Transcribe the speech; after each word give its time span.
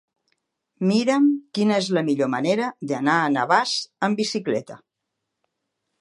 Mira'm 0.91 1.27
quina 1.57 1.77
és 1.83 1.89
la 1.99 2.03
millor 2.09 2.31
manera 2.37 2.71
d'anar 2.93 3.19
a 3.21 3.29
Navàs 3.37 3.77
amb 4.09 4.23
bicicleta. 4.23 4.83